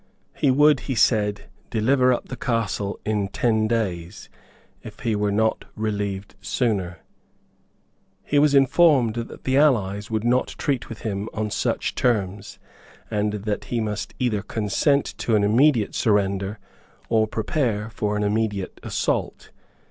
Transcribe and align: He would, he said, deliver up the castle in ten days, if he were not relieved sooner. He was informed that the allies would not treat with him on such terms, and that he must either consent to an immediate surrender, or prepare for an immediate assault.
He 0.35 0.49
would, 0.49 0.79
he 0.89 0.95
said, 0.95 1.43
deliver 1.69 2.11
up 2.11 2.27
the 2.27 2.35
castle 2.35 2.99
in 3.05 3.27
ten 3.27 3.67
days, 3.67 4.29
if 4.81 5.01
he 5.01 5.15
were 5.15 5.31
not 5.31 5.65
relieved 5.75 6.33
sooner. 6.41 7.01
He 8.23 8.39
was 8.39 8.55
informed 8.55 9.13
that 9.13 9.43
the 9.43 9.57
allies 9.57 10.09
would 10.09 10.23
not 10.23 10.55
treat 10.57 10.89
with 10.89 11.01
him 11.01 11.29
on 11.35 11.51
such 11.51 11.93
terms, 11.93 12.57
and 13.11 13.33
that 13.43 13.65
he 13.65 13.79
must 13.79 14.15
either 14.17 14.41
consent 14.41 15.05
to 15.19 15.35
an 15.35 15.43
immediate 15.43 15.93
surrender, 15.93 16.57
or 17.07 17.27
prepare 17.27 17.91
for 17.91 18.17
an 18.17 18.23
immediate 18.23 18.79
assault. 18.81 19.51